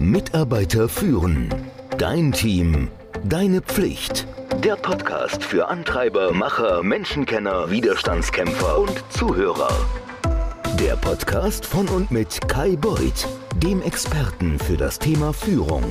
[0.00, 1.54] Mitarbeiter führen.
[1.98, 2.88] Dein Team.
[3.22, 4.26] Deine Pflicht.
[4.64, 9.68] Der Podcast für Antreiber, Macher, Menschenkenner, Widerstandskämpfer und Zuhörer.
[10.78, 13.28] Der Podcast von und mit Kai Beuth,
[13.62, 15.84] dem Experten für das Thema Führung.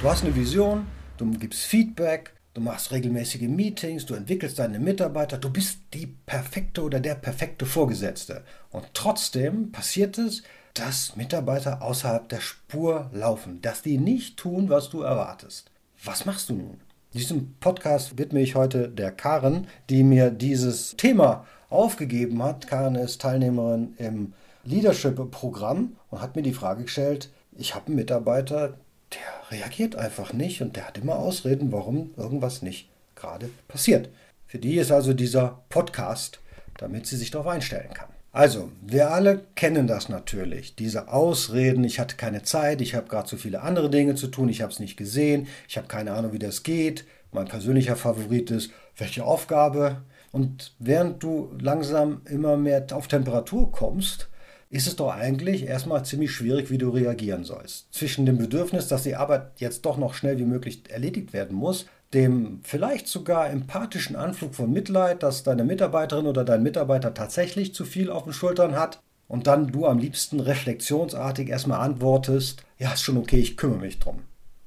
[0.00, 0.86] Du hast eine Vision,
[1.16, 6.84] du gibst Feedback, du machst regelmäßige Meetings, du entwickelst deine Mitarbeiter, du bist die perfekte
[6.84, 8.44] oder der perfekte Vorgesetzte.
[8.70, 10.44] Und trotzdem passiert es,
[10.78, 15.70] dass Mitarbeiter außerhalb der Spur laufen, dass die nicht tun, was du erwartest.
[16.04, 16.80] Was machst du nun?
[17.14, 22.68] Diesem Podcast widme ich heute der Karen, die mir dieses Thema aufgegeben hat.
[22.68, 28.78] Karen ist Teilnehmerin im Leadership-Programm und hat mir die Frage gestellt, ich habe einen Mitarbeiter,
[29.12, 34.10] der reagiert einfach nicht und der hat immer Ausreden, warum irgendwas nicht gerade passiert.
[34.46, 36.38] Für die ist also dieser Podcast,
[36.76, 38.08] damit sie sich darauf einstellen kann.
[38.30, 40.76] Also, wir alle kennen das natürlich.
[40.76, 44.48] Diese Ausreden, ich hatte keine Zeit, ich habe gerade so viele andere Dinge zu tun,
[44.48, 47.04] ich habe es nicht gesehen, ich habe keine Ahnung, wie das geht.
[47.32, 50.02] Mein persönlicher Favorit ist, welche Aufgabe?
[50.30, 54.28] Und während du langsam immer mehr auf Temperatur kommst,
[54.70, 57.92] ist es doch eigentlich erstmal ziemlich schwierig, wie du reagieren sollst.
[57.92, 61.86] Zwischen dem Bedürfnis, dass die Arbeit jetzt doch noch schnell wie möglich erledigt werden muss,
[62.14, 67.84] dem vielleicht sogar empathischen Anflug von Mitleid, dass deine Mitarbeiterin oder dein Mitarbeiter tatsächlich zu
[67.84, 73.02] viel auf den Schultern hat und dann du am liebsten reflexionsartig erstmal antwortest, ja, ist
[73.02, 74.20] schon okay, ich kümmere mich drum.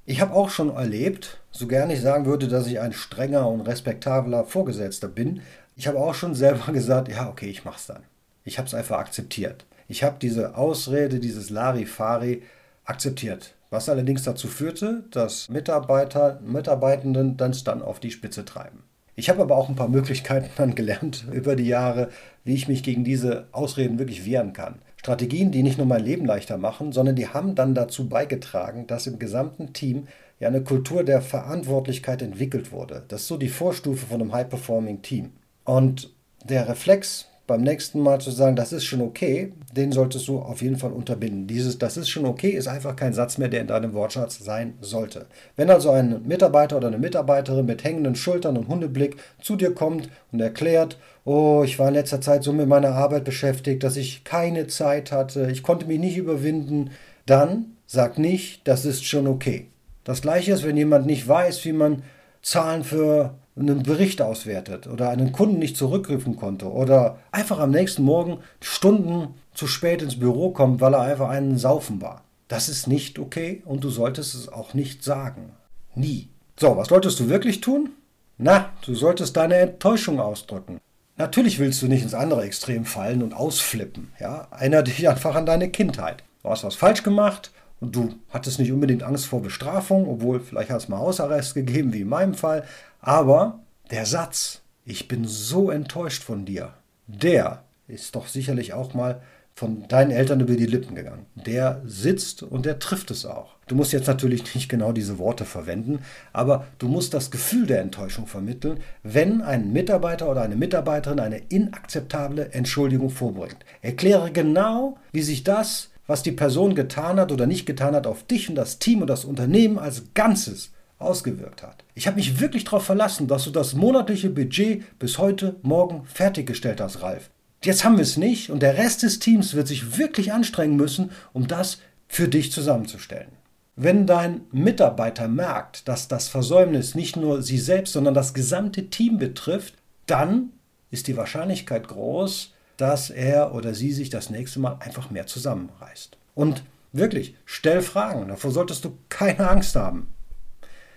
[0.06, 3.62] Ich habe auch schon erlebt, so gern ich sagen würde, dass ich ein strenger und
[3.62, 5.42] respektabler Vorgesetzter bin,
[5.76, 8.04] ich habe auch schon selber gesagt, ja, okay, ich mach's dann.
[8.44, 9.66] Ich habe es einfach akzeptiert.
[9.92, 12.44] Ich habe diese Ausrede, dieses Larifari
[12.86, 13.56] akzeptiert.
[13.72, 18.84] Was allerdings dazu führte, dass Mitarbeiter, Mitarbeitenden das dann auf die Spitze treiben.
[19.18, 22.08] Ich habe aber auch ein paar Möglichkeiten dann gelernt über die Jahre,
[22.46, 24.76] wie ich mich gegen diese Ausreden wirklich wehren kann.
[24.96, 29.08] Strategien, die nicht nur mein Leben leichter machen, sondern die haben dann dazu beigetragen, dass
[29.08, 30.08] im gesamten Team
[30.40, 33.04] ja eine Kultur der Verantwortlichkeit entwickelt wurde.
[33.10, 35.34] Das ist so die Vorstufe von einem High-Performing Team.
[35.66, 36.14] Und
[36.46, 40.62] der Reflex, beim nächsten Mal zu sagen, das ist schon okay, den solltest du auf
[40.62, 41.48] jeden Fall unterbinden.
[41.48, 44.76] Dieses, das ist schon okay, ist einfach kein Satz mehr, der in deinem Wortschatz sein
[44.80, 45.26] sollte.
[45.58, 50.08] Wenn also ein Mitarbeiter oder eine Mitarbeiterin mit hängenden Schultern und Hundeblick zu dir kommt
[50.32, 54.24] und erklärt, oh, ich war in letzter Zeit so mit meiner Arbeit beschäftigt, dass ich
[54.24, 56.92] keine Zeit hatte, ich konnte mich nicht überwinden,
[57.26, 59.68] dann sag nicht, das ist schon okay.
[60.06, 62.04] Das gleiche ist, wenn jemand nicht weiß, wie man
[62.42, 68.04] Zahlen für einen Bericht auswertet oder einen Kunden nicht zurückrufen konnte oder einfach am nächsten
[68.04, 72.24] Morgen Stunden zu spät ins Büro kommt, weil er einfach einen Saufen war.
[72.48, 75.52] Das ist nicht okay und du solltest es auch nicht sagen.
[75.96, 76.30] Nie.
[76.58, 77.90] So, was solltest du wirklich tun?
[78.38, 80.80] Na, du solltest deine Enttäuschung ausdrücken.
[81.18, 84.12] Natürlich willst du nicht ins andere Extrem fallen und ausflippen.
[84.20, 84.48] Ja?
[84.52, 86.24] Erinnere dich einfach an deine Kindheit.
[86.42, 90.72] Du hast was falsch gemacht und du hattest nicht unbedingt Angst vor Bestrafung, obwohl vielleicht
[90.72, 92.64] hast du mal Hausarrest gegeben, wie in meinem Fall.
[93.02, 96.74] Aber der Satz, ich bin so enttäuscht von dir,
[97.08, 99.22] der ist doch sicherlich auch mal
[99.56, 101.26] von deinen Eltern über die Lippen gegangen.
[101.36, 103.56] Der sitzt und der trifft es auch.
[103.68, 106.00] Du musst jetzt natürlich nicht genau diese Worte verwenden,
[106.32, 111.38] aber du musst das Gefühl der Enttäuschung vermitteln, wenn ein Mitarbeiter oder eine Mitarbeiterin eine
[111.50, 113.58] inakzeptable Entschuldigung vorbringt.
[113.82, 118.24] Erkläre genau, wie sich das, was die Person getan hat oder nicht getan hat, auf
[118.24, 121.84] dich und das Team und das Unternehmen als Ganzes ausgewirkt hat.
[121.96, 126.82] Ich habe mich wirklich darauf verlassen, dass du das monatliche Budget bis heute Morgen fertiggestellt
[126.82, 127.30] hast, Ralf.
[127.64, 131.12] Jetzt haben wir es nicht und der Rest des Teams wird sich wirklich anstrengen müssen,
[131.32, 133.32] um das für dich zusammenzustellen.
[133.76, 139.18] Wenn dein Mitarbeiter merkt, dass das Versäumnis nicht nur sie selbst, sondern das gesamte Team
[139.18, 139.76] betrifft,
[140.08, 140.52] dann
[140.90, 146.18] ist die Wahrscheinlichkeit groß, dass er oder sie sich das nächste Mal einfach mehr zusammenreißt.
[146.36, 150.14] Und wirklich, stell Fragen, davor solltest du keine Angst haben.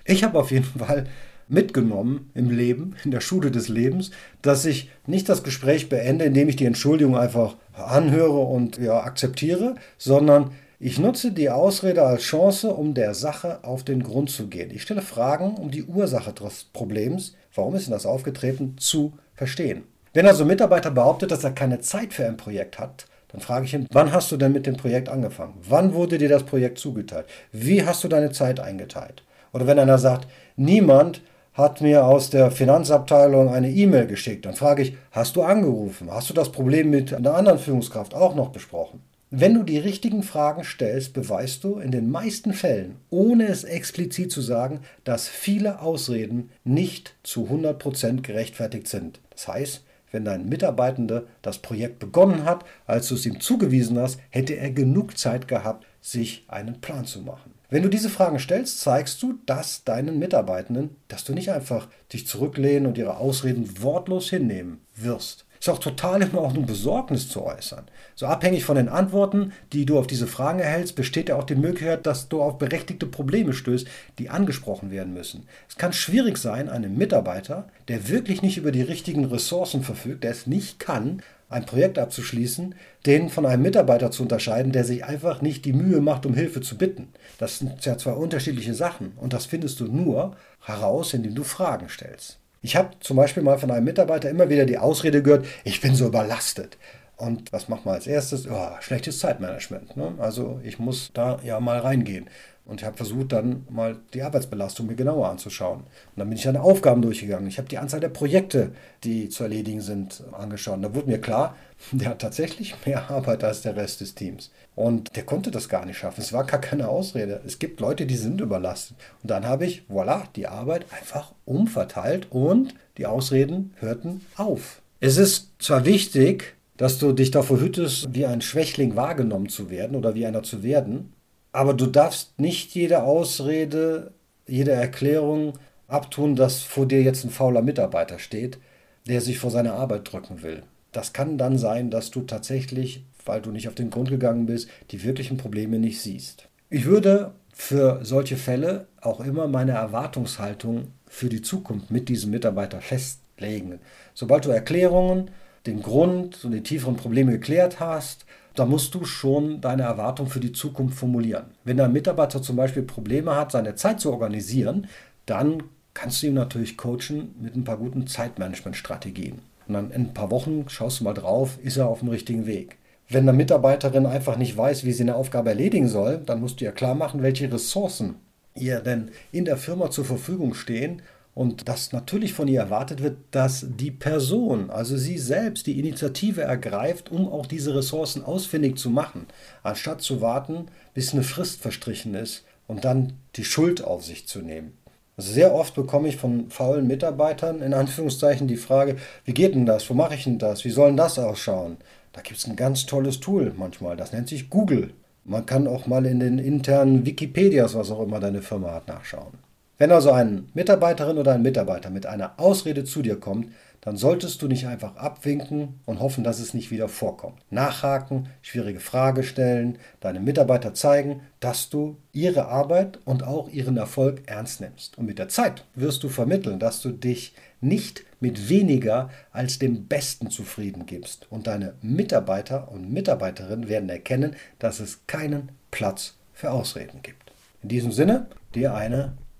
[0.04, 1.06] Ich habe auf jeden Fall
[1.48, 4.10] mitgenommen im Leben, in der Schule des Lebens,
[4.42, 9.76] dass ich nicht das Gespräch beende, indem ich die Entschuldigung einfach anhöre und ja, akzeptiere,
[9.98, 14.70] sondern ich nutze die Ausrede als Chance, um der Sache auf den Grund zu gehen.
[14.70, 19.84] Ich stelle Fragen, um die Ursache des Problems, warum ist denn das aufgetreten, zu verstehen.
[20.12, 23.64] Wenn also ein Mitarbeiter behauptet, dass er keine Zeit für ein Projekt hat, dann frage
[23.64, 25.54] ich ihn, wann hast du denn mit dem Projekt angefangen?
[25.68, 27.26] Wann wurde dir das Projekt zugeteilt?
[27.50, 29.24] Wie hast du deine Zeit eingeteilt?
[29.54, 31.22] Oder wenn einer sagt, niemand
[31.54, 36.10] hat mir aus der Finanzabteilung eine E-Mail geschickt, dann frage ich, hast du angerufen?
[36.10, 39.00] Hast du das Problem mit einer anderen Führungskraft auch noch besprochen?
[39.30, 44.30] Wenn du die richtigen Fragen stellst, beweist du in den meisten Fällen, ohne es explizit
[44.30, 49.20] zu sagen, dass viele Ausreden nicht zu 100% gerechtfertigt sind.
[49.30, 54.20] Das heißt, wenn dein Mitarbeitender das Projekt begonnen hat, als du es ihm zugewiesen hast,
[54.30, 57.52] hätte er genug Zeit gehabt, sich einen Plan zu machen.
[57.74, 62.24] Wenn du diese Fragen stellst, zeigst du das deinen Mitarbeitenden, dass du nicht einfach dich
[62.24, 65.44] zurücklehnen und ihre Ausreden wortlos hinnehmen wirst.
[65.58, 67.86] Ist auch total in Ordnung, Besorgnis zu äußern.
[68.14, 71.56] So abhängig von den Antworten, die du auf diese Fragen erhältst, besteht ja auch die
[71.56, 73.88] Möglichkeit, dass du auf berechtigte Probleme stößt,
[74.20, 75.48] die angesprochen werden müssen.
[75.68, 80.30] Es kann schwierig sein, einem Mitarbeiter, der wirklich nicht über die richtigen Ressourcen verfügt, der
[80.30, 82.74] es nicht kann, ein Projekt abzuschließen,
[83.06, 86.60] den von einem Mitarbeiter zu unterscheiden, der sich einfach nicht die Mühe macht, um Hilfe
[86.60, 87.12] zu bitten.
[87.38, 91.88] Das sind ja zwei unterschiedliche Sachen und das findest du nur heraus, indem du Fragen
[91.88, 92.38] stellst.
[92.62, 95.94] Ich habe zum Beispiel mal von einem Mitarbeiter immer wieder die Ausrede gehört, ich bin
[95.94, 96.78] so überlastet.
[97.16, 98.48] Und was macht man als erstes?
[98.48, 99.96] Oh, schlechtes Zeitmanagement.
[99.96, 100.14] Ne?
[100.18, 102.28] Also ich muss da ja mal reingehen.
[102.66, 105.80] Und ich habe versucht, dann mal die Arbeitsbelastung mir genauer anzuschauen.
[105.80, 107.46] Und dann bin ich an Aufgaben durchgegangen.
[107.46, 108.72] Ich habe die Anzahl der Projekte,
[109.04, 110.76] die zu erledigen sind, angeschaut.
[110.76, 111.56] Und da wurde mir klar,
[111.92, 114.50] der hat tatsächlich mehr Arbeit als der Rest des Teams.
[114.74, 116.22] Und der konnte das gar nicht schaffen.
[116.22, 117.42] Es war gar keine Ausrede.
[117.44, 118.96] Es gibt Leute, die sind überlastet.
[119.22, 124.80] Und dann habe ich, voilà, die Arbeit einfach umverteilt und die Ausreden hörten auf.
[125.00, 129.96] Es ist zwar wichtig, dass du dich davor hütest, wie ein Schwächling wahrgenommen zu werden
[129.96, 131.12] oder wie einer zu werden,
[131.54, 134.12] aber du darfst nicht jede Ausrede,
[134.48, 135.52] jede Erklärung
[135.86, 138.58] abtun, dass vor dir jetzt ein fauler Mitarbeiter steht,
[139.06, 140.64] der sich vor seine Arbeit drücken will.
[140.90, 144.68] Das kann dann sein, dass du tatsächlich, weil du nicht auf den Grund gegangen bist,
[144.90, 146.48] die wirklichen Probleme nicht siehst.
[146.70, 152.80] Ich würde für solche Fälle auch immer meine Erwartungshaltung für die Zukunft mit diesem Mitarbeiter
[152.80, 153.78] festlegen.
[154.12, 155.30] Sobald du Erklärungen,
[155.66, 160.40] den Grund und die tieferen Probleme geklärt hast, da musst du schon deine Erwartung für
[160.40, 161.46] die Zukunft formulieren.
[161.64, 164.86] Wenn dein Mitarbeiter zum Beispiel Probleme hat, seine Zeit zu organisieren,
[165.26, 165.62] dann
[165.92, 169.40] kannst du ihn natürlich coachen mit ein paar guten Zeitmanagementstrategien.
[169.66, 172.46] Und dann in ein paar Wochen schaust du mal drauf, ist er auf dem richtigen
[172.46, 172.76] Weg.
[173.08, 176.64] Wenn eine Mitarbeiterin einfach nicht weiß, wie sie eine Aufgabe erledigen soll, dann musst du
[176.64, 178.16] ihr klar machen, welche Ressourcen
[178.54, 181.02] ihr denn in der Firma zur Verfügung stehen
[181.34, 186.42] und dass natürlich von ihr erwartet wird, dass die Person, also sie selbst, die Initiative
[186.42, 189.26] ergreift, um auch diese Ressourcen ausfindig zu machen,
[189.62, 194.40] anstatt zu warten, bis eine Frist verstrichen ist und dann die Schuld auf sich zu
[194.40, 194.74] nehmen.
[195.16, 199.66] Also sehr oft bekomme ich von faulen Mitarbeitern in Anführungszeichen die Frage, wie geht denn
[199.66, 201.76] das, wo mache ich denn das, wie soll denn das ausschauen?
[202.12, 204.92] Da gibt es ein ganz tolles Tool manchmal, das nennt sich Google.
[205.24, 209.38] Man kann auch mal in den internen Wikipedias, was auch immer deine Firma hat, nachschauen.
[209.76, 213.48] Wenn also eine Mitarbeiterin oder ein Mitarbeiter mit einer Ausrede zu dir kommt,
[213.84, 217.38] dann solltest du nicht einfach abwinken und hoffen, dass es nicht wieder vorkommt.
[217.50, 224.22] Nachhaken, schwierige Frage stellen, deinem Mitarbeiter zeigen, dass du ihre Arbeit und auch ihren Erfolg
[224.24, 224.96] ernst nimmst.
[224.96, 229.86] Und mit der Zeit wirst du vermitteln, dass du dich nicht mit weniger als dem
[229.86, 231.26] Besten zufrieden gibst.
[231.30, 237.32] Und deine Mitarbeiter und Mitarbeiterinnen werden erkennen, dass es keinen Platz für Ausreden gibt.
[237.62, 239.12] In diesem Sinne, dir eine